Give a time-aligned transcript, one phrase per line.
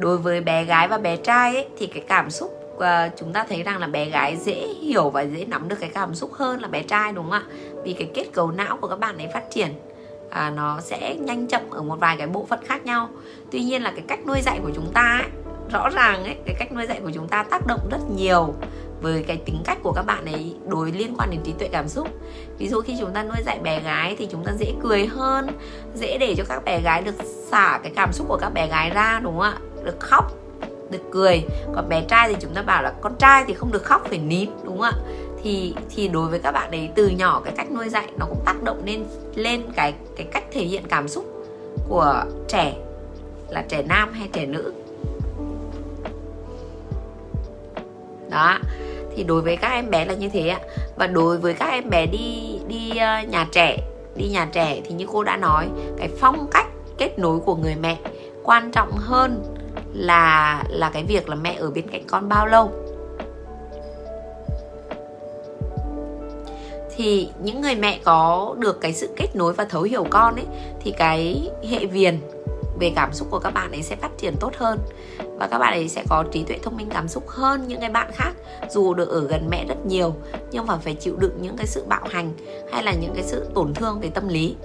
[0.00, 2.82] đối với bé gái và bé trai ấy, thì cái cảm xúc uh,
[3.18, 6.14] chúng ta thấy rằng là bé gái dễ hiểu và dễ nắm được cái cảm
[6.14, 7.42] xúc hơn là bé trai đúng không ạ?
[7.84, 9.68] Vì cái kết cấu não của các bạn ấy phát triển
[10.30, 13.08] à, nó sẽ nhanh chậm ở một vài cái bộ phận khác nhau.
[13.50, 15.30] Tuy nhiên là cái cách nuôi dạy của chúng ta ấy,
[15.72, 18.54] rõ ràng ấy cái cách nuôi dạy của chúng ta tác động rất nhiều
[19.00, 21.88] với cái tính cách của các bạn ấy đối liên quan đến trí tuệ cảm
[21.88, 22.08] xúc.
[22.58, 25.48] Ví dụ khi chúng ta nuôi dạy bé gái thì chúng ta dễ cười hơn
[25.94, 27.14] dễ để cho các bé gái được
[27.50, 29.58] xả cái cảm xúc của các bé gái ra đúng không ạ?
[29.84, 30.32] Được khóc,
[30.90, 31.42] được cười.
[31.74, 34.18] Còn bé trai thì chúng ta bảo là con trai thì không được khóc, phải
[34.18, 34.92] nín, đúng không ạ?
[35.42, 38.42] Thì thì đối với các bạn ấy từ nhỏ cái cách nuôi dạy nó cũng
[38.44, 41.24] tác động lên lên cái cái cách thể hiện cảm xúc
[41.88, 42.74] của trẻ
[43.48, 44.72] là trẻ nam hay trẻ nữ.
[48.30, 48.58] Đó,
[49.16, 50.60] thì đối với các em bé là như thế ạ.
[50.96, 53.78] Và đối với các em bé đi đi ờ, nhà trẻ,
[54.16, 56.66] đi nhà trẻ thì như cô đã nói, cái phong cách
[56.98, 57.96] kết nối của người mẹ
[58.42, 59.42] quan trọng hơn
[59.94, 62.70] là là cái việc là mẹ ở bên cạnh con bao lâu.
[66.96, 70.46] Thì những người mẹ có được cái sự kết nối và thấu hiểu con ấy,
[70.80, 72.18] thì cái hệ viền
[72.80, 74.78] về cảm xúc của các bạn ấy sẽ phát triển tốt hơn.
[75.38, 77.90] Và các bạn ấy sẽ có trí tuệ thông minh cảm xúc hơn những cái
[77.90, 78.32] bạn khác,
[78.70, 80.14] dù được ở gần mẹ rất nhiều,
[80.50, 82.32] nhưng mà phải chịu đựng những cái sự bạo hành
[82.72, 84.56] hay là những cái sự tổn thương về tâm lý.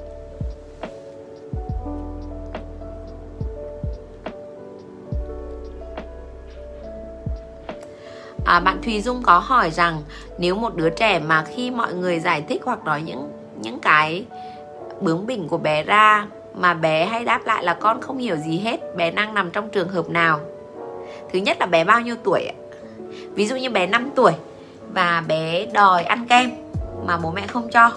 [8.45, 10.01] À, bạn Thùy Dung có hỏi rằng
[10.37, 13.29] nếu một đứa trẻ mà khi mọi người giải thích hoặc nói những
[13.61, 14.25] những cái
[15.01, 18.57] bướng bỉnh của bé ra mà bé hay đáp lại là con không hiểu gì
[18.57, 20.39] hết bé đang nằm trong trường hợp nào?
[21.33, 22.49] Thứ nhất là bé bao nhiêu tuổi
[23.33, 24.31] ví dụ như bé 5 tuổi
[24.93, 26.51] và bé đòi ăn kem
[27.05, 27.91] mà bố mẹ không cho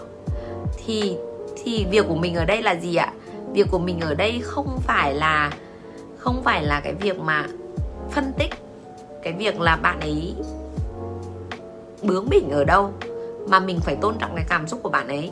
[0.86, 1.16] thì
[1.64, 3.12] thì việc của mình ở đây là gì ạ?
[3.52, 5.50] Việc của mình ở đây không phải là
[6.18, 7.46] không phải là cái việc mà
[8.10, 8.50] phân tích
[9.22, 10.34] cái việc là bạn ấy
[12.02, 12.92] bướng bỉnh ở đâu
[13.48, 15.30] mà mình phải tôn trọng cái cảm xúc của bạn ấy.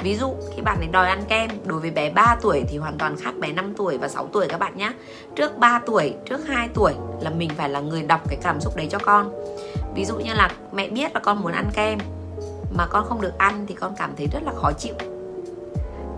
[0.00, 2.98] Ví dụ khi bạn ấy đòi ăn kem Đối với bé 3 tuổi thì hoàn
[2.98, 4.92] toàn khác bé 5 tuổi và 6 tuổi các bạn nhé
[5.36, 8.76] Trước 3 tuổi, trước 2 tuổi là mình phải là người đọc cái cảm xúc
[8.76, 9.46] đấy cho con.
[9.94, 11.98] Ví dụ như là mẹ biết là con muốn ăn kem
[12.70, 14.94] Mà con không được ăn thì con cảm thấy rất là khó chịu.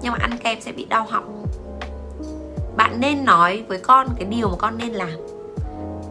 [0.02, 1.46] Nhưng mà ăn kem sẽ bị đau họng.
[2.76, 5.10] Bạn nên nói với con cái điều mà con nên làm.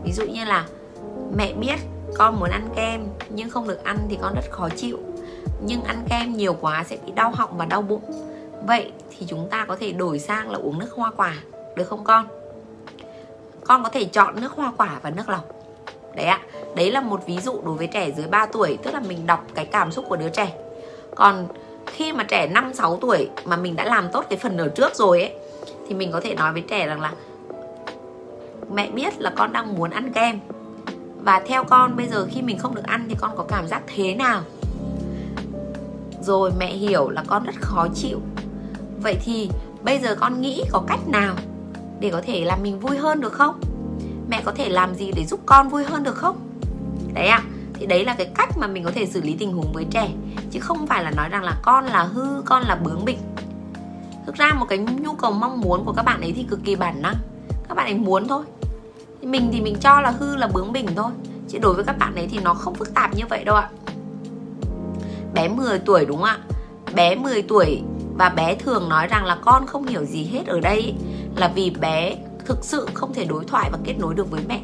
[0.03, 0.65] Ví dụ như là
[1.35, 1.75] mẹ biết
[2.17, 4.99] con muốn ăn kem, nhưng không được ăn thì con rất khó chịu.
[5.65, 8.01] Nhưng ăn kem nhiều quá sẽ bị đau họng và đau bụng.
[8.67, 11.33] Vậy thì chúng ta có thể đổi sang là uống nước hoa quả,
[11.75, 12.27] được không con?
[13.63, 15.45] Con có thể chọn nước hoa quả và nước lọc.
[16.15, 16.39] Đấy ạ,
[16.75, 19.45] đấy là một ví dụ đối với trẻ dưới 3 tuổi, tức là mình đọc
[19.55, 20.53] cái cảm xúc của đứa trẻ.
[21.15, 21.47] Còn
[21.85, 24.95] khi mà trẻ 5 6 tuổi mà mình đã làm tốt cái phần ở trước
[24.95, 25.33] rồi ấy,
[25.87, 27.13] thì mình có thể nói với trẻ rằng là
[28.71, 30.39] mẹ biết là con đang muốn ăn kem
[31.23, 33.81] và theo con bây giờ khi mình không được ăn thì con có cảm giác
[33.95, 34.41] thế nào?
[36.21, 38.21] Rồi mẹ hiểu là con rất khó chịu.
[39.01, 39.49] Vậy thì
[39.83, 41.35] bây giờ con nghĩ có cách nào
[41.99, 43.59] để có thể làm mình vui hơn được không?
[44.29, 46.37] Mẹ có thể làm gì để giúp con vui hơn được không?
[47.13, 49.53] Đấy ạ à, thì đấy là cái cách mà mình có thể xử lý tình
[49.53, 50.09] huống với trẻ
[50.51, 53.19] chứ không phải là nói rằng là con là hư con là bướng bỉnh.
[54.25, 56.75] Thực ra một cái nhu cầu mong muốn của các bạn ấy thì cực kỳ
[56.75, 57.15] bản năng.
[57.69, 58.43] Các bạn ấy muốn thôi
[59.21, 61.11] mình thì mình cho là hư là bướng bỉnh thôi.
[61.49, 63.69] Chứ đối với các bạn ấy thì nó không phức tạp như vậy đâu ạ.
[65.33, 66.39] Bé 10 tuổi đúng không ạ?
[66.95, 67.81] Bé 10 tuổi
[68.17, 70.93] và bé thường nói rằng là con không hiểu gì hết ở đây
[71.35, 74.61] là vì bé thực sự không thể đối thoại và kết nối được với mẹ.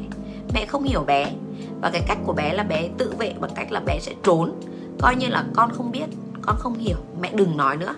[0.54, 1.32] Mẹ không hiểu bé.
[1.80, 4.60] Và cái cách của bé là bé tự vệ bằng cách là bé sẽ trốn.
[5.00, 6.06] Coi như là con không biết,
[6.42, 6.96] con không hiểu.
[7.20, 7.94] Mẹ đừng nói nữa.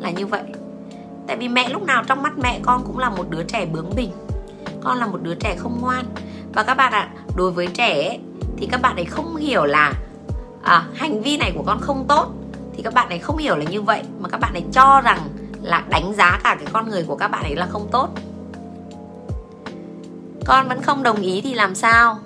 [0.00, 0.42] Là như vậy.
[1.26, 3.90] Tại vì mẹ lúc nào trong mắt mẹ con cũng là một đứa trẻ bướng
[3.96, 4.10] bỉnh
[4.86, 6.04] con là một đứa trẻ không ngoan.
[6.52, 8.18] Và các bạn ạ à, đối với trẻ ấy,
[8.56, 9.92] thì các bạn ấy không hiểu là
[10.62, 12.26] à, hành vi này của con không tốt.
[12.76, 15.18] Thì các bạn ấy không hiểu là như vậy mà các bạn ấy cho rằng
[15.62, 18.08] là đánh giá cả cái con người của các bạn ấy là không tốt.
[20.46, 22.18] Con vẫn không đồng ý thì làm sao?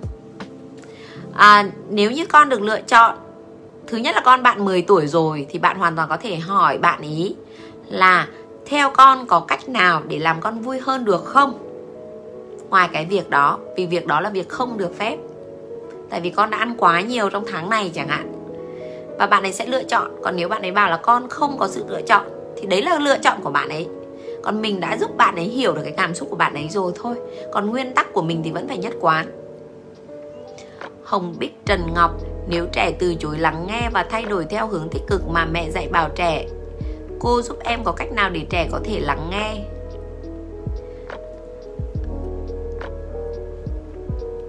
[1.34, 3.16] À, nếu như con được lựa chọn
[3.86, 6.78] thứ nhất là con bạn 10 tuổi rồi thì bạn hoàn toàn có thể hỏi
[6.78, 7.34] bạn ý
[7.86, 8.28] là
[8.66, 11.69] theo con có cách nào để làm con vui hơn được không?
[12.70, 15.16] Ngoài cái việc đó, vì việc đó là việc không được phép.
[16.10, 18.32] Tại vì con đã ăn quá nhiều trong tháng này chẳng hạn.
[19.18, 20.10] Và bạn ấy sẽ lựa chọn.
[20.22, 22.26] Còn nếu bạn ấy bảo là con không có sự lựa chọn,
[22.56, 23.86] thì đấy là lựa chọn của bạn ấy.
[24.42, 26.92] Còn mình đã giúp bạn ấy hiểu được cái cảm xúc của bạn ấy rồi
[26.94, 27.14] thôi.
[27.52, 29.26] Còn nguyên tắc của mình thì vẫn phải nhất quán.
[31.04, 32.10] Hồng bích trần ngọc,
[32.48, 35.70] nếu trẻ từ chối lắng nghe và thay đổi theo hướng tích cực mà mẹ
[35.70, 36.46] dạy bảo trẻ,
[37.20, 39.64] cô giúp em có cách nào để trẻ có thể lắng nghe?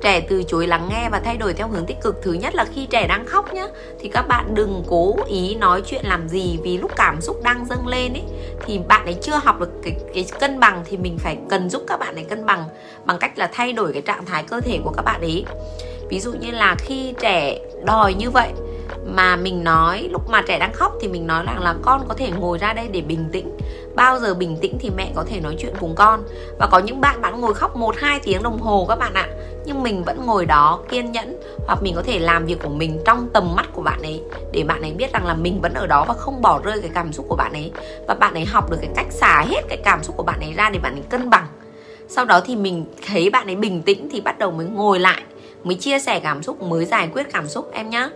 [0.02, 2.16] Trẻ từ chối lắng nghe và thay đổi theo hướng tích cực.
[2.22, 3.68] Thứ nhất là khi trẻ đang khóc nhá,
[4.00, 7.66] thì các bạn đừng cố ý nói chuyện làm gì vì lúc cảm xúc đang
[7.66, 8.24] dâng lên ấy,
[8.66, 11.84] thì bạn ấy chưa học được cái cái cân bằng thì mình phải cần giúp
[11.88, 12.64] các bạn ấy cân bằng
[13.06, 15.46] bằng cách là thay đổi cái trạng thái cơ thể của các bạn ấy.
[16.10, 18.50] Ví dụ như là khi trẻ đòi như vậy
[19.06, 22.14] mà mình nói, lúc mà trẻ đang khóc thì mình nói rằng là con có
[22.14, 23.58] thể ngồi ra đây để bình tĩnh
[23.96, 26.24] bao giờ bình tĩnh thì mẹ có thể nói chuyện cùng con.
[26.60, 29.28] Và có những bạn bạn ngồi khóc một, hai tiếng đồng hồ các bạn ạ.
[29.66, 33.00] Nhưng mình vẫn ngồi đó kiên nhẫn, hoặc mình có thể làm việc của mình
[33.06, 35.88] trong tầm mắt của bạn ấy, để bạn ấy biết rằng là mình vẫn ở
[35.88, 37.72] đó và không bỏ rơi cái cảm xúc của bạn ấy.
[38.08, 40.54] Và bạn ấy học được cái cách xả hết cái cảm xúc của bạn ấy
[40.54, 41.48] ra để bạn ấy cân bằng.
[42.08, 45.22] Sau đó thì mình thấy bạn ấy bình tĩnh thì bắt đầu mới ngồi lại,
[45.64, 48.10] mới chia sẻ cảm xúc, mới giải quyết cảm xúc, em nhé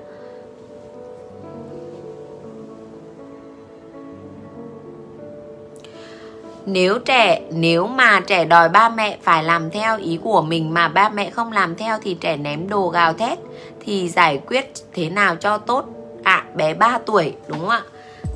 [6.66, 10.88] nếu trẻ nếu mà trẻ đòi ba mẹ phải làm theo ý của mình mà
[10.88, 13.40] ba mẹ không làm theo thì trẻ ném đồ gào thét
[13.80, 15.86] thì giải quyết thế nào cho tốt?
[16.24, 17.82] Ạ à, bé 3 tuổi đúng không ạ?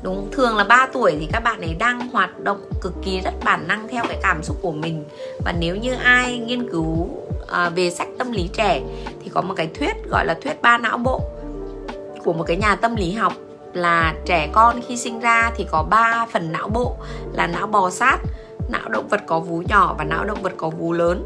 [0.02, 3.34] Đúng thường là 3 tuổi thì các bạn ấy đang hoạt động cực kỳ rất
[3.44, 5.04] bản năng theo cái cảm xúc của mình.
[5.44, 7.08] Và nếu như ai nghiên cứu
[7.48, 8.80] à, về sách tâm lý trẻ
[9.24, 11.20] thì có một cái thuyết gọi là thuyết ba não bộ
[12.24, 13.32] của một cái nhà tâm lý học
[13.72, 16.96] là trẻ con khi sinh ra thì có 3 phần não bộ
[17.32, 18.18] là não bò sát,
[18.68, 21.24] não động vật có vú nhỏ và não động vật có vú lớn.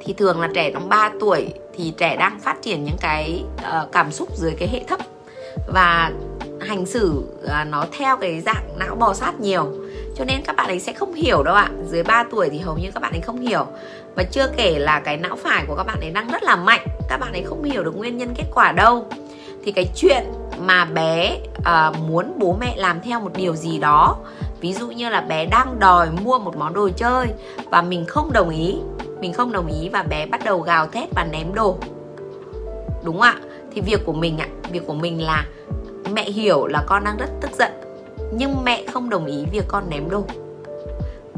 [0.00, 3.92] Thì thường là trẻ trong 3 tuổi thì trẻ đang phát triển những cái uh,
[3.92, 5.00] cảm xúc dưới cái hệ thấp
[5.72, 6.12] và
[6.60, 9.66] hành xử uh, nó theo cái dạng não bò sát nhiều.
[10.16, 11.70] Cho nên các bạn ấy sẽ không hiểu đâu ạ.
[11.86, 13.66] Dưới 3 tuổi thì hầu như các bạn ấy không hiểu.
[14.14, 16.86] Và chưa kể là cái não phải của các bạn ấy đang rất là mạnh.
[17.08, 19.08] Các bạn ấy không hiểu được nguyên nhân kết quả đâu.
[19.64, 20.24] Thì cái chuyện
[20.60, 24.16] mà bé uh, muốn bố mẹ làm theo một điều gì đó.
[24.60, 27.26] Ví dụ như là bé đang đòi mua một món đồ chơi
[27.70, 28.76] và mình không đồng ý
[29.20, 31.78] mình không đồng ý và bé bắt đầu gào thét và ném đồ.
[33.04, 33.36] Đúng không ạ?
[33.74, 35.46] Thì việc của mình ạ việc của mình là
[36.12, 37.72] mẹ hiểu là con đang rất tức giận
[38.32, 40.24] nhưng mẹ không đồng ý việc con ném đồ.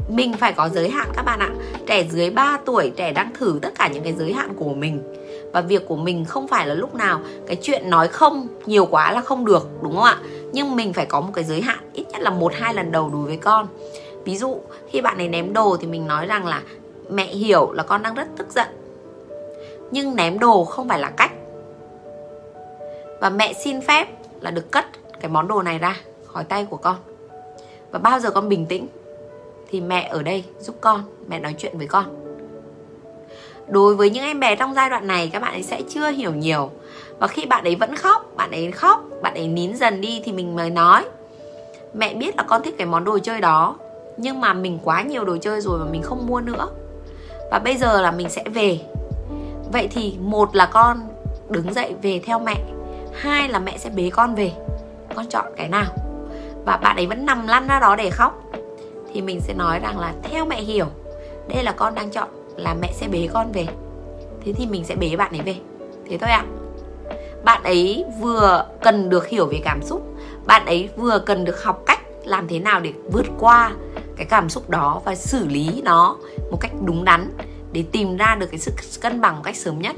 [0.09, 1.49] Mình phải có giới hạn các bạn ạ.
[1.87, 5.01] Trẻ dưới 3 tuổi trẻ đang thử tất cả những cái giới hạn của mình
[5.51, 9.11] và việc của mình không phải là lúc nào cái chuyện nói không nhiều quá
[9.11, 10.17] là không được, đúng không ạ?
[10.53, 13.09] Nhưng mình phải có một cái giới hạn, ít nhất là một, hai lần đầu
[13.09, 13.67] đối với con.
[14.25, 14.59] Ví dụ,
[14.89, 16.61] khi bạn ấy ném đồ thì mình nói rằng là,
[17.09, 18.67] mẹ hiểu là con đang rất tức giận,
[19.91, 21.31] nhưng ném đồ không phải là cách.
[23.21, 24.07] Và mẹ xin phép
[24.41, 24.85] là được cất
[25.19, 26.95] cái món đồ này ra khỏi tay của con.
[27.91, 28.87] Và bao giờ con bình tĩnh
[29.69, 32.20] thì mẹ ở đây giúp con, mẹ nói chuyện với con
[33.71, 36.31] đối với những em bé trong giai đoạn này, các bạn ấy sẽ chưa hiểu
[36.31, 36.69] nhiều.
[37.19, 40.31] Và khi bạn ấy vẫn khóc, bạn ấy khóc, bạn ấy nín dần đi thì
[40.31, 41.05] mình mới nói,
[41.93, 43.75] mẹ biết là con thích cái món đồ chơi đó,
[44.17, 46.67] nhưng mà mình quá nhiều đồ chơi rồi mà mình không mua nữa.
[47.51, 48.79] Và bây giờ là mình sẽ về.
[49.73, 50.99] Vậy thì một là con
[51.49, 52.55] đứng dậy về theo mẹ,
[53.13, 54.51] hai là mẹ sẽ bế con về.
[55.15, 55.85] Con chọn cái nào?
[56.65, 58.43] Và bạn ấy vẫn nằm lăn ra đó để khóc.
[59.13, 60.85] Thì mình sẽ nói rằng là theo mẹ hiểu,
[61.47, 62.27] đây là con đang chọn
[62.61, 63.67] là mẹ sẽ bế con về.
[64.45, 65.55] Thế thì mình sẽ bế bạn ấy về.
[66.09, 66.45] Thế thôi ạ.
[67.43, 70.11] Bạn ấy vừa cần được hiểu về cảm xúc
[70.45, 73.71] bạn ấy vừa cần được học cách làm thế nào để vượt qua
[74.15, 76.15] cái cảm xúc đó và xử lý nó
[76.51, 77.31] một cách đúng đắn
[77.71, 78.71] để tìm ra được cái sự
[79.01, 79.95] cân bằng một cách sớm nhất.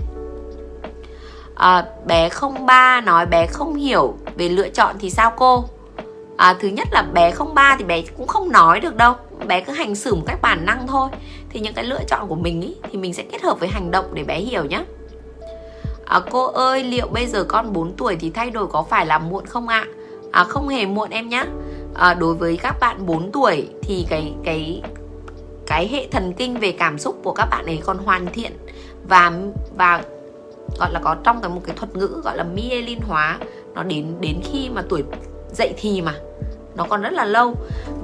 [1.56, 5.66] À, bé không ba nói bé không hiểu về lựa chọn thì sao cô?
[6.38, 9.14] À, thứ nhất là bé không ba thì bé cũng không nói được đâu.
[9.48, 11.10] Bé cứ hành xử một cách bản năng thôi
[11.54, 13.92] thì những cái lựa chọn của mình ý, thì mình sẽ kết hợp với hành
[13.92, 14.84] động để bé hiểu nhé
[16.06, 19.20] à, cô ơi liệu bây giờ con 4 tuổi thì thay đổi có phải là
[19.20, 19.86] muộn không ạ?
[20.32, 21.44] À, không hề muộn em nhé
[21.96, 24.82] à, đối với các bạn 4 tuổi thì cái cái
[25.68, 28.52] cái hệ thần kinh về cảm xúc của các bạn ấy còn hoàn thiện
[29.10, 29.32] và
[29.78, 30.04] và
[30.80, 33.40] gọi là có trong cái một cái thuật ngữ gọi là myelin hóa
[33.74, 35.04] nó đến đến khi mà tuổi
[35.54, 36.14] dậy thì mà
[36.76, 37.54] nó còn rất là lâu.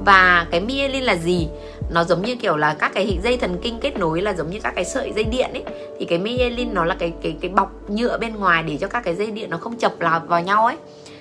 [0.04, 1.48] Và cái myelin là gì?
[1.90, 4.58] Nó giống như kiểu là các cái dây thần kinh kết nối là giống như
[4.62, 5.64] các cái sợi dây điện ấy.
[5.98, 9.04] Thì cái myelin nó là cái cái cái bọc nhựa bên ngoài để cho các
[9.04, 10.76] cái dây điện nó không chập là vào nhau ấy.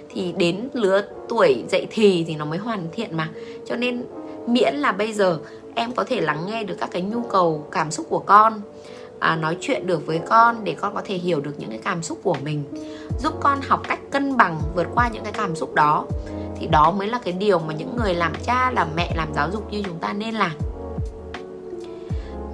[0.09, 3.29] Thì đến lứa tuổi dậy thì thì nó mới hoàn thiện mà.
[3.65, 4.03] Cho nên
[4.47, 5.39] miễn là bây giờ
[5.75, 8.61] em có thể lắng nghe được các cái nhu cầu cảm xúc của con
[9.19, 12.03] à, nói chuyện được với con để con có thể hiểu được những cái cảm
[12.03, 12.63] xúc của mình.
[13.19, 16.05] Giúp con học cách cân bằng vượt qua những cái cảm xúc đó
[16.59, 19.49] thì đó mới là cái điều mà những người làm cha, làm mẹ, làm giáo
[19.51, 20.51] dục như chúng ta nên làm.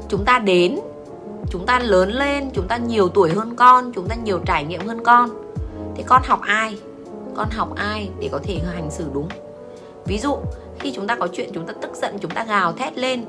[0.10, 0.80] Chúng ta đến,
[1.50, 4.88] chúng ta lớn lên, chúng ta nhiều tuổi hơn con, chúng ta nhiều trải nghiệm
[4.88, 5.30] hơn con.
[5.96, 6.80] Thì con học ai?
[7.36, 9.28] Con học ai để có thể hành xử đúng?
[10.06, 10.38] Ví dụ,
[10.80, 13.26] khi chúng ta có chuyện chúng ta tức giận, chúng ta gào thét lên,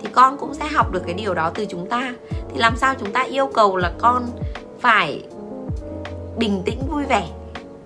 [0.00, 2.14] thì con cũng sẽ học được cái điều đó từ chúng ta.
[2.30, 4.26] Thì làm sao chúng ta yêu cầu là con
[4.80, 5.24] phải
[6.36, 7.28] bình tĩnh, vui vẻ?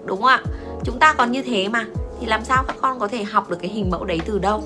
[0.05, 0.43] Đúng không ạ?
[0.85, 1.87] Chúng ta còn như thế mà
[2.21, 4.63] thì làm sao các con có thể học được cái hình mẫu đấy từ đâu?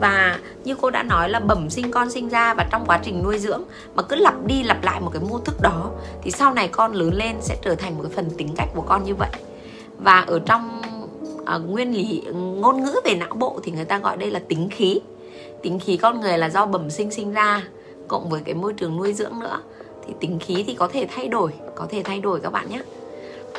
[0.00, 3.22] Và như cô đã nói là bẩm sinh con sinh ra và trong quá trình
[3.22, 3.62] nuôi dưỡng
[3.94, 5.90] mà cứ lặp đi lặp lại một cái mô thức đó
[6.22, 8.82] thì sau này con lớn lên sẽ trở thành một cái phần tính cách của
[8.82, 9.30] con như vậy.
[9.98, 10.80] Và ở trong
[11.40, 14.68] uh, nguyên lý ngôn ngữ về não bộ thì người ta gọi đây là tính
[14.70, 15.00] khí.
[15.62, 17.62] Tính khí con người là do bẩm sinh sinh ra
[18.08, 19.60] cộng với cái môi trường nuôi dưỡng nữa.
[20.06, 22.82] Thì tính khí thì có thể thay đổi có thể thay đổi các bạn nhé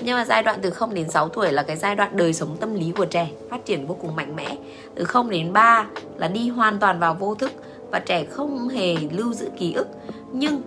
[0.01, 2.57] nhưng mà giai đoạn từ 0 đến 6 tuổi là cái giai đoạn đời sống
[2.59, 4.57] tâm lý của trẻ phát triển vô cùng mạnh mẽ.
[4.95, 5.85] Từ 0 đến 3
[6.17, 7.51] là đi hoàn toàn vào vô thức
[7.91, 9.87] và trẻ không hề lưu giữ ký ức.
[10.31, 10.61] Nhưng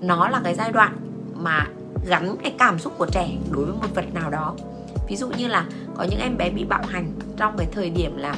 [0.00, 0.96] nó là cái giai đoạn
[1.34, 1.66] mà
[2.06, 4.54] gắn cái cảm xúc của trẻ đối với một vật nào đó.
[5.08, 5.66] Ví dụ như là
[5.96, 8.34] có những em bé bị bạo hành trong cái thời điểm là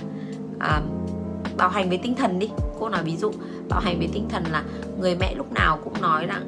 [0.58, 0.80] à,
[1.56, 2.50] bạo hành về tinh thần đi.
[2.80, 3.32] Cô nói ví dụ
[3.68, 4.62] bạo hành về tinh thần là
[5.00, 6.42] người mẹ lúc nào cũng nói rằng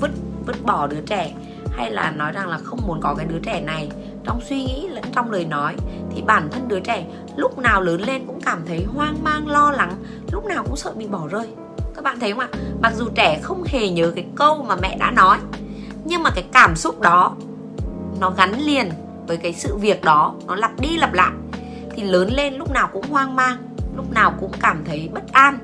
[0.00, 0.10] vứt
[0.46, 1.34] vứt bỏ đứa trẻ
[1.76, 3.88] hay là nói rằng là không muốn có cái đứa trẻ này
[4.24, 5.76] trong suy nghĩ, lẫn trong lời nói,
[6.10, 7.06] thì bản thân đứa trẻ
[7.36, 9.92] lúc nào lớn lên cũng cảm thấy hoang mang, lo lắng,
[10.32, 11.48] lúc nào cũng sợ bị bỏ rơi.
[11.94, 12.48] Các bạn thấy không ạ?
[12.82, 15.38] Mặc dù trẻ không hề nhớ cái câu mà mẹ đã nói,
[16.04, 17.36] nhưng mà cái cảm xúc đó,
[18.20, 18.90] nó gắn liền
[19.26, 21.32] với cái sự việc đó, nó lặp đi lặp lại.
[21.90, 23.56] Thì lớn lên lúc nào cũng hoang mang,
[23.96, 25.58] lúc nào cũng cảm thấy bất an,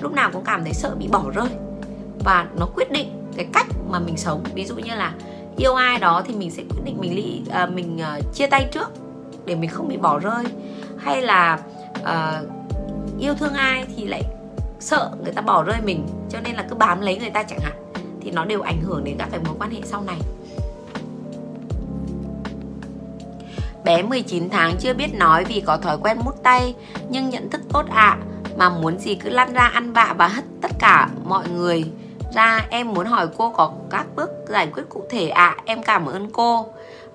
[0.00, 1.48] lúc nào cũng cảm thấy sợ bị bỏ rơi.
[2.24, 4.44] Và nó quyết định cái cách mà mình sống.
[4.54, 5.12] Ví dụ như là
[5.58, 8.68] yêu ai đó thì mình sẽ quyết định mình ly à, mình uh, chia tay
[8.72, 8.90] trước
[9.44, 10.44] để mình không bị bỏ rơi.
[10.98, 11.58] Hay là
[12.00, 12.48] uh,
[13.20, 14.22] yêu thương ai thì lại
[14.80, 17.60] sợ người ta bỏ rơi mình cho nên là cứ bám lấy người ta chẳng
[17.60, 17.72] hạn
[18.20, 20.18] thì nó đều ảnh hưởng đến các cái mối quan hệ sau này.
[23.84, 26.74] Bé 19 tháng chưa biết nói vì có thói quen mút tay
[27.08, 28.24] nhưng nhận thức tốt ạ à,
[28.56, 31.84] mà muốn gì cứ lăn ra ăn vạ và hất tất cả mọi người
[32.34, 35.54] ra em muốn hỏi cô có các bước giải quyết cụ thể ạ.
[35.58, 36.66] À, em cảm ơn cô.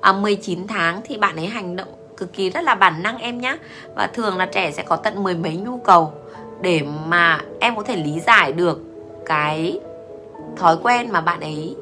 [0.02, 3.42] À, 19 tháng thì bạn ấy hành động cực kỳ rất là bản năng em
[3.42, 3.58] nhé
[3.96, 6.14] và thường là trẻ sẽ có tận mười mấy nhu cầu
[6.62, 8.82] để mà em có thể lý giải được
[9.26, 9.80] cái
[10.58, 11.76] thói quen mà bạn ấy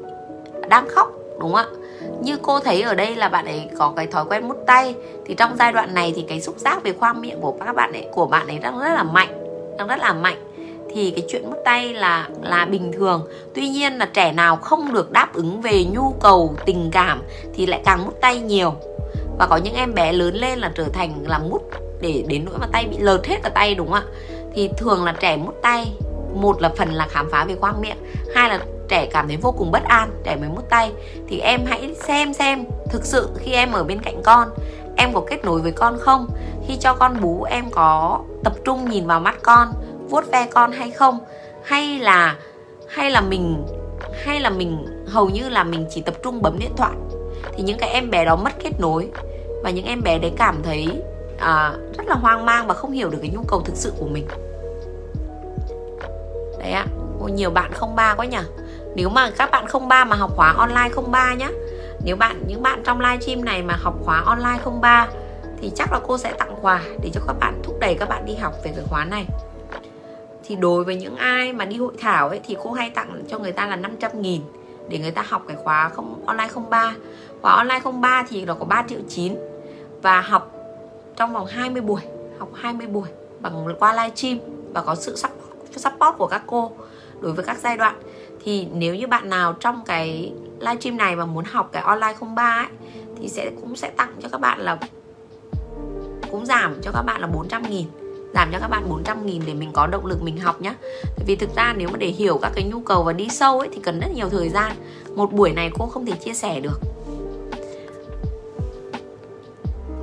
[0.68, 1.66] đang khóc đúng không ạ?
[2.20, 4.94] Như cô thấy ở đây là bạn ấy có cái thói quen mút tay
[5.26, 7.92] thì trong giai đoạn này thì cái xúc giác về khoang miệng của các bạn
[7.92, 9.42] ấy của bạn ấy đang rất là mạnh
[9.78, 10.36] đang rất là mạnh
[10.94, 13.28] thì cái chuyện mút tay là là bình thường.
[13.54, 17.22] Tuy nhiên là trẻ nào không được đáp ứng về nhu cầu, tình cảm
[17.54, 18.74] thì lại càng mút tay nhiều.
[19.38, 21.62] Và có những em bé lớn lên là trở thành là mút
[22.00, 24.04] để, đến nỗi mà tay bị lợt hết cả tay, đúng không ạ?
[24.54, 25.92] Thì thường là trẻ mút tay.
[26.34, 27.96] Một là phần là khám phá về khoang miệng,
[28.34, 30.92] hai là trẻ cảm thấy vô cùng bất an, trẻ mới mút tay.
[31.28, 34.48] Thì em hãy xem xem thực sự khi em ở bên cạnh con,
[34.96, 36.26] em có kết nối với con không?
[36.68, 39.68] Khi cho con bú, em có tập trung nhìn vào mắt con
[40.12, 41.18] vuốt ve con hay không?
[41.64, 42.36] Hay là
[42.88, 43.64] hay là mình
[44.24, 46.92] hay là mình hầu như là mình chỉ tập trung bấm điện thoại?
[47.56, 49.08] Thì những cái em bé đó mất kết nối
[49.62, 51.02] và những em bé đấy cảm thấy
[51.38, 54.06] à, rất là hoang mang và không hiểu được cái nhu cầu thực sự của
[54.06, 54.26] mình.
[56.58, 56.86] Đấy ạ.
[57.20, 58.38] À, nhiều bạn không ba quá nhỉ?
[58.96, 61.50] Nếu mà các bạn không ba mà học khóa online không ba nhá.
[62.04, 65.08] Nếu bạn những bạn trong livestream này mà học khóa online không ba
[65.60, 68.26] thì chắc là cô sẽ tặng quà để cho các bạn thúc đẩy các bạn
[68.26, 69.26] đi học về cái khóa này
[70.44, 73.38] thì đối với những ai mà đi hội thảo ấy, thì cô hay tặng cho
[73.38, 74.42] người ta là 500 nghìn
[74.88, 76.94] để người ta học cái khóa không, online 03
[77.42, 79.34] khóa online 03 thì nó có 3 triệu 9
[80.02, 80.52] và học
[81.16, 82.00] trong vòng 20 buổi,
[82.38, 83.08] học 20 buổi
[83.40, 84.38] bằng qua live stream
[84.74, 85.16] và có sự
[85.76, 86.72] support của các cô
[87.20, 87.94] đối với các giai đoạn.
[88.44, 92.14] Thì nếu như bạn nào trong cái live stream này mà muốn học cái online
[92.36, 92.66] 03 ấy,
[93.16, 94.78] thì sẽ, cũng sẽ tặng cho các bạn là,
[96.30, 97.86] cũng giảm cho các bạn là 400 nghìn
[98.34, 101.24] giảm cho các bạn 400 nghìn để mình có động lực mình học nhé Tại
[101.26, 103.68] vì thực ra nếu mà để hiểu các cái nhu cầu và đi sâu ấy,
[103.72, 104.72] thì cần rất nhiều thời gian.
[105.14, 106.80] Một buổi này cô không thể chia sẻ được.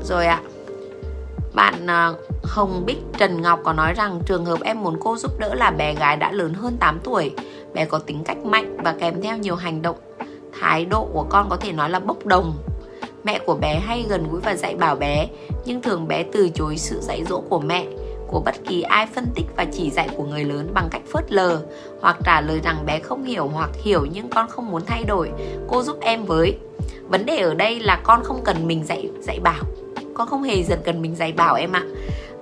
[0.03, 0.41] Rồi ạ.
[0.43, 0.49] À.
[1.53, 1.87] Bạn
[2.43, 5.71] Hồng Bích Trần Ngọc có nói rằng trường hợp em muốn cô giúp đỡ là
[5.71, 7.31] bé gái đã lớn hơn 8 tuổi.
[7.73, 9.97] Bé có tính cách mạnh và kèm theo nhiều hành động.
[10.59, 12.57] Thái độ của con có thể nói là bốc đồng.
[13.23, 15.27] Mẹ của bé hay gần gũi và dạy bảo bé,
[15.65, 17.85] Nhưng thường bé từ chối sự dạy dỗ của mẹ
[18.31, 21.31] của bất kỳ ai phân tích và chỉ dạy của người lớn bằng cách phớt
[21.31, 21.61] lờ
[22.01, 25.31] hoặc trả lời rằng bé không hiểu hoặc hiểu nhưng con không muốn thay đổi,
[25.67, 26.57] cô giúp em với.
[27.09, 29.63] Vấn đề ở đây là con không cần mình dạy dạy bảo.
[30.13, 31.83] Con không hề dần cần mình dạy bảo em ạ.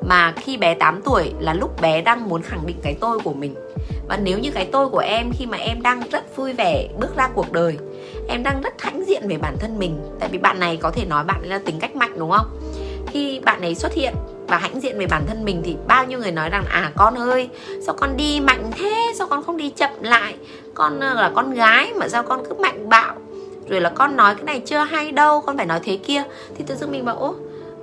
[0.08, 3.34] Mà khi bé 8 tuổi là lúc bé đang muốn khẳng định cái tôi của
[3.34, 3.56] mình.
[4.08, 7.16] Và nếu như cái tôi của em khi mà em đang rất vui vẻ bước
[7.16, 7.78] ra cuộc đời,
[8.28, 11.06] em đang rất hãnh diện về bản thân mình, tại vì bạn này có thể
[11.06, 12.48] nói bạn ấy là tính cách mạnh, đúng không?
[13.08, 14.14] Khi bạn ấy xuất hiện
[14.48, 17.16] và hãnh diện về bản thân mình thì bao nhiêu người nói rằng à con
[17.16, 17.50] ơi,
[17.86, 19.14] sao con đi mạnh thế?
[19.16, 20.36] Sao con không đi chậm lại?
[20.74, 23.16] Con ờ, là con gái mà sao con cứ mạnh bạo?
[23.70, 26.24] Rồi là con nói cái này chưa hay đâu, con phải nói thế kia.
[26.58, 27.36] Thì tự dưng mình bảo ô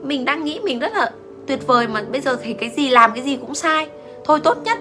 [0.02, 1.10] mình đang nghĩ mình rất là
[1.46, 3.88] tuyệt vời mà bây giờ thì cái gì làm cái gì cũng sai.
[4.24, 4.78] Thôi tốt nhất,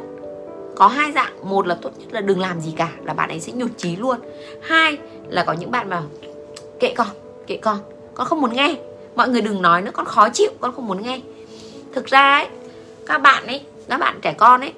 [0.75, 1.33] có hai dạng.
[1.43, 3.95] Một là tốt nhất là đừng làm gì cả, là bạn ấy sẽ nhụt chí
[3.95, 4.17] luôn.
[4.61, 4.97] Hai
[5.29, 6.01] là có những bạn mà
[6.79, 7.07] kệ con
[7.47, 7.77] kệ con
[8.13, 8.75] con không muốn nghe.
[9.15, 11.21] Mọi người đừng nói nữa, con khó chịu, con không muốn nghe
[11.93, 12.47] thực ra ấy
[13.07, 14.73] các bạn ấy các bạn trẻ con ấy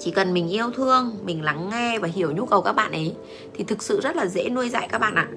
[0.00, 3.14] chỉ cần mình yêu thương mình lắng nghe và hiểu nhu cầu các bạn ấy
[3.54, 5.28] thì thực sự rất là dễ nuôi dạy các bạn ạ.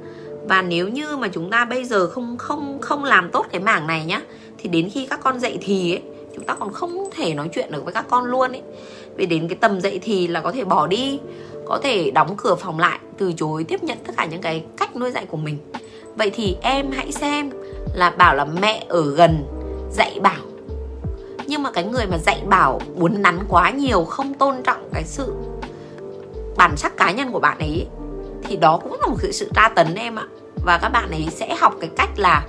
[0.47, 3.87] Và nếu như mà chúng ta bây giờ không không không làm tốt cái mảng
[3.87, 4.21] này nhá
[4.57, 6.01] thì đến khi các con dậy thì ấy,
[6.35, 8.61] chúng ta còn không thể nói chuyện được với các con luôn ấy.
[9.15, 11.19] Vì đến cái tầm dậy thì là có thể bỏ đi
[11.65, 14.95] có thể đóng cửa phòng lại từ chối tiếp nhận tất cả những cái cách
[14.95, 15.57] nuôi dạy của mình.
[16.15, 17.49] Vậy thì em hãy xem
[17.93, 19.45] là bảo là mẹ ở gần
[19.91, 20.52] dạy bảo
[21.53, 25.03] nhưng mà cái người mà dạy bảo uốn nắn quá nhiều không tôn trọng cái
[25.03, 25.33] sự
[26.57, 27.87] bản sắc cá nhân của bạn ấy
[28.43, 30.27] thì đó cũng là một cái sự tra tấn em ạ.
[30.65, 32.45] Và các bạn ấy sẽ học cái cách là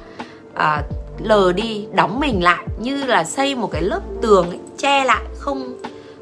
[0.54, 0.82] à,
[1.18, 5.22] lờ đi đóng mình lại như là xây một cái lớp tường ấy, che lại
[5.38, 5.78] không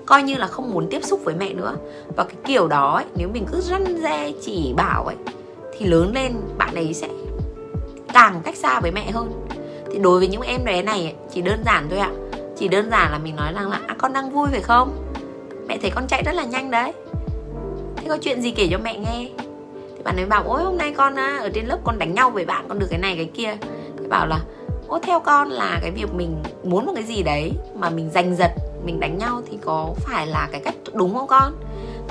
[0.06, 1.76] coi như là không muốn tiếp xúc với mẹ nữa.
[2.16, 5.16] Và cái kiểu đó ấy, nếu mình cứ răn re chỉ bảo ấy
[5.78, 7.08] thì lớn lên bạn ấy sẽ
[8.12, 9.46] càng cách xa với mẹ hơn.
[9.92, 12.10] Thì đối với những em bé này ấy, chỉ đơn giản thôi ạ
[12.62, 15.12] chỉ đơn giản là mình nói rằng là à, con đang vui phải không?
[15.68, 16.92] Mẹ thấy con chạy rất là nhanh đấy.
[17.96, 19.28] Thế có chuyện gì kể cho mẹ nghe?
[19.96, 22.44] Thì bạn ấy bảo ôi hôm nay con ở trên lớp con đánh nhau với
[22.44, 23.56] bạn con được cái này cái kia.
[23.98, 24.40] Thì bảo là
[24.88, 28.36] ô theo con là cái việc mình muốn một cái gì đấy mà mình giành
[28.36, 28.50] giật
[28.84, 31.52] mình đánh nhau thì có phải là cái cách đúng không con?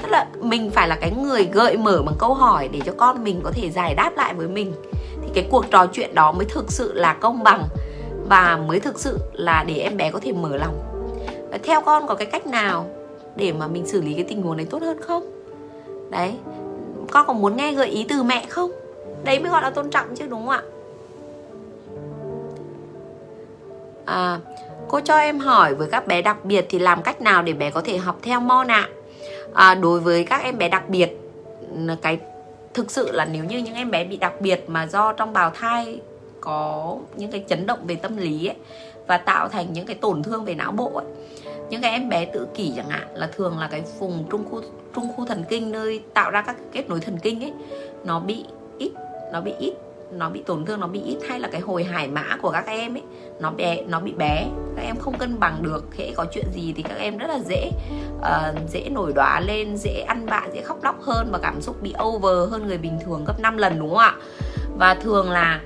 [0.01, 3.23] Tức là mình phải là cái người gợi mở bằng câu hỏi để cho con
[3.23, 4.73] mình có thể giải đáp lại với mình.
[5.21, 7.63] Thì cái cuộc trò chuyện đó mới thực sự là công bằng
[8.31, 10.79] và mới thực sự là để em bé có thể mở lòng.
[11.51, 12.89] Và theo con có cái cách nào
[13.35, 15.43] để mà mình xử lý cái tình huống này tốt hơn không?
[16.09, 16.33] Đấy
[17.11, 18.71] con có muốn nghe gợi ý từ mẹ không?
[19.23, 20.61] Đấy mới gọi là tôn trọng chứ đúng không ạ?
[24.05, 24.39] À,
[24.87, 27.69] cô cho em hỏi với các bé đặc biệt thì làm cách nào để bé
[27.69, 28.89] có thể học theo mon ạ?
[29.53, 31.17] À, đối với các em bé đặc biệt
[32.01, 32.19] cái
[32.73, 35.49] thực sự là nếu như những em bé bị đặc biệt mà do trong bào
[35.49, 36.01] thai
[36.41, 38.55] có những cái chấn động về tâm lý ấy,
[39.07, 41.05] và tạo thành những cái tổn thương về não bộ ấy.
[41.69, 44.61] những cái em bé tự kỷ chẳng hạn là thường là cái vùng trung khu
[44.95, 47.53] trung khu thần kinh nơi tạo ra các kết nối thần kinh ấy
[48.03, 48.45] nó bị
[48.77, 48.91] ít
[49.33, 49.73] nó bị ít
[50.11, 52.67] nó bị tổn thương nó bị ít hay là cái hồi hải mã của các
[52.67, 53.03] em ấy
[53.39, 56.73] nó bé nó bị bé các em không cân bằng được hễ có chuyện gì
[56.75, 57.71] thì các em rất là dễ
[58.17, 61.81] uh, dễ nổi đóa lên dễ ăn bạ, dễ khóc lóc hơn và cảm xúc
[61.81, 64.15] bị over hơn người bình thường gấp 5 lần đúng không ạ
[64.77, 65.61] và thường là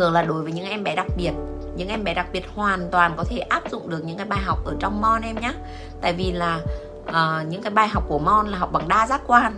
[0.00, 1.32] thường là đối với những em bé đặc biệt.
[1.76, 4.40] Những em bé đặc biệt hoàn toàn có thể áp dụng được những cái bài
[4.42, 5.52] học ở trong mon em nhé
[6.00, 6.60] tại vì là
[7.08, 9.54] uh, những cái bài học của mon là học bằng đa giác quan.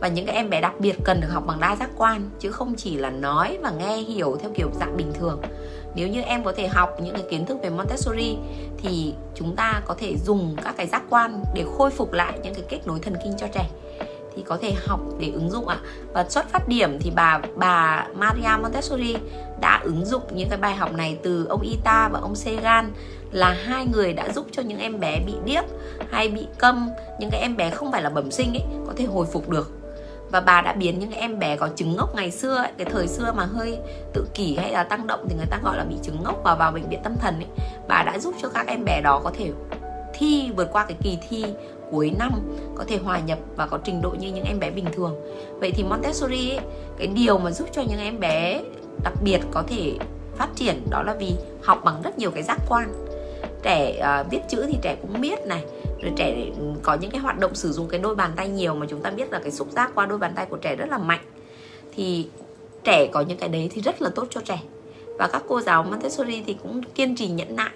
[0.00, 2.52] Và những cái em bé đặc biệt cần được học bằng đa giác quan chứ
[2.52, 5.40] không chỉ là nói và nghe hiểu theo kiểu dạng bình thường.
[5.94, 8.38] Nếu như em có thể học những cái kiến thức về Montessori
[8.78, 12.54] thì chúng ta có thể dùng các cái giác quan để khôi phục lại những
[12.54, 13.68] cái kết nối thần kinh cho trẻ
[14.38, 15.78] thì có thể học để ứng dụng ạ.
[16.12, 19.16] Và xuất phát điểm thì bà bà Maria Montessori
[19.60, 22.92] đã ứng dụng những cái bài học này từ ông Ita và ông Segan
[23.32, 25.64] là hai người đã giúp cho những em bé bị điếc
[26.10, 29.04] hay bị câm những cái em bé không phải là bẩm sinh ấy có thể
[29.04, 29.72] hồi phục được.
[30.30, 33.08] Và bà đã biến những em bé có chứng ngốc ngày xưa ấy, cái thời
[33.08, 33.78] xưa mà hơi
[34.14, 36.54] tự kỷ hay là tăng động thì người ta gọi là bị chứng ngốc và
[36.54, 39.30] vào bệnh viện tâm thần ấy bà đã giúp cho các em bé đó có
[39.38, 39.50] thể
[40.14, 41.44] thi vượt qua cái kỳ thi
[41.90, 42.32] cuối năm
[42.74, 45.14] có thể hòa nhập và có trình độ như những em bé bình thường.
[45.60, 46.60] Vậy thì Montessori ấy,
[46.98, 48.62] cái điều mà giúp cho những em bé
[49.04, 49.92] đặc biệt có thể
[50.36, 52.92] phát triển đó là vì học bằng rất nhiều cái giác quan.
[53.62, 55.64] Trẻ uh, viết chữ thì trẻ cũng biết này
[56.02, 56.46] rồi trẻ
[56.82, 59.10] có những cái hoạt động sử dụng cái đôi bàn tay nhiều mà chúng ta
[59.10, 61.24] biết là cái xúc giác qua đôi bàn tay của trẻ rất là mạnh.
[61.94, 62.28] Thì
[62.84, 64.62] trẻ có những cái đấy thì rất là tốt cho trẻ.
[65.18, 67.70] Và các cô giáo Montessori thì cũng kiên trì nhẫn nại.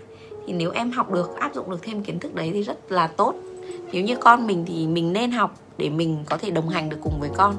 [0.46, 3.06] Thì nếu em học được áp dụng được thêm kiến thức đấy thì rất là
[3.06, 3.34] tốt
[3.92, 6.98] nếu như con mình thì mình nên học để mình có thể đồng hành được
[7.02, 7.54] cùng với con.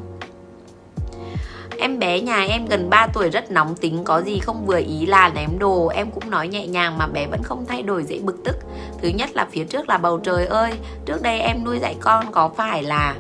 [1.80, 5.06] Em bé nhà em gần 3 tuổi rất nóng tính, Có gì không vừa ý
[5.06, 5.88] là ném đồ.
[5.88, 8.56] Em cũng nói nhẹ nhàng mà bé vẫn không thay đổi, dễ bực tức.
[9.02, 10.74] Thứ nhất là phía trước là bầu trời ơi,
[11.06, 13.16] Trước đây em nuôi dạy con có phải là,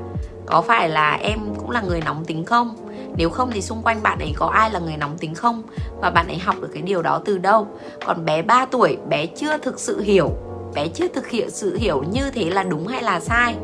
[0.45, 2.75] Có phải là em cũng là người nóng tính không?
[3.17, 5.63] Nếu không thì xung quanh bạn ấy có ai là người nóng tính không?
[6.01, 7.67] Và bạn ấy học được cái điều đó từ đâu?
[8.05, 10.31] Còn bé 3 tuổi, bé chưa thực sự hiểu
[10.73, 13.55] bé chưa thực hiện sự hiểu như thế là đúng hay là sai.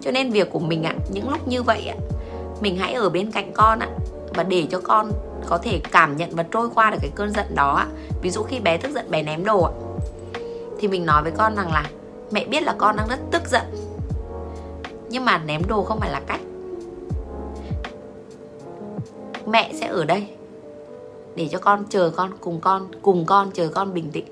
[0.00, 1.96] Cho nên việc của mình ạ, những lúc như vậy ạ,
[2.60, 3.88] mình hãy ở bên cạnh con ạ,
[4.34, 5.12] và để cho con
[5.46, 7.86] có thể cảm nhận và trôi qua được cái cơn giận đó ạ.
[8.22, 9.72] Ví dụ khi bé tức giận, bé ném đồ ạ,
[10.78, 11.90] thì mình nói với con rằng là,
[12.30, 13.62] mẹ biết là con đang rất tức giận,
[15.10, 16.40] nhưng mà ném đồ không phải là cách.
[19.46, 20.26] Mẹ sẽ ở đây
[21.36, 24.26] để cho con chờ con, cùng con cùng con chờ con bình tĩnh.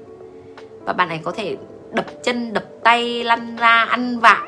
[0.84, 1.56] Và bạn ấy có thể
[1.94, 4.42] đập chân, đập tay, lăn ra, ăn vạ.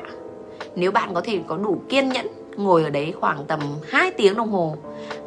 [0.75, 4.35] Nếu bạn có thể có đủ kiên nhẫn, ngồi ở đấy khoảng tầm 2 tiếng
[4.35, 4.77] đồng hồ,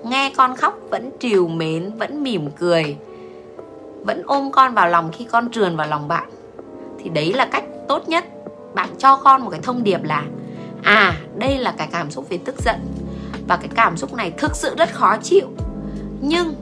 [0.05, 2.97] nghe con khóc vẫn trìu mến, vẫn mỉm cười,
[4.01, 6.31] vẫn ôm con vào lòng khi con trườn vào lòng bạn,
[6.99, 8.25] thì đấy là cách tốt nhất.
[8.75, 10.25] Bạn cho con một cái thông điệp là
[10.83, 12.77] à đây là cái cảm xúc về tức giận
[13.49, 15.47] và cái cảm xúc này thực sự rất khó chịu,
[16.21, 16.55] nhưng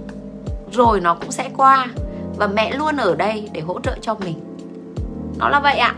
[0.73, 1.87] rồi nó cũng sẽ qua
[2.37, 4.48] và mẹ luôn ở đây để hỗ trợ cho mình
[5.39, 5.95] nó là vậy ạ.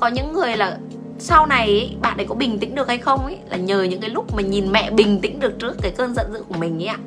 [0.00, 0.78] Có những người là
[1.18, 4.10] sau này bạn ấy có bình tĩnh được hay không ấy, là nhờ những cái
[4.10, 6.86] lúc mà nhìn mẹ bình tĩnh được trước cái cơn giận dữ của mình ấy
[6.86, 6.98] ạ.